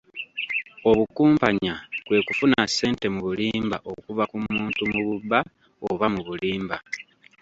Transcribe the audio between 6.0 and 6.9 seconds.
mu bulimba.